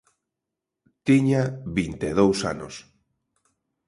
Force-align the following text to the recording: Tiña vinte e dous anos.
Tiña 1.07 1.43
vinte 1.77 2.05
e 2.11 2.17
dous 2.19 2.39
anos. 2.53 2.73